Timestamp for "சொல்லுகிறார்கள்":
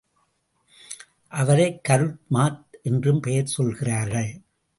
3.57-4.31